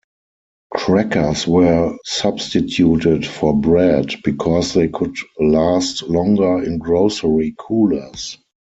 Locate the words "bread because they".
3.55-4.87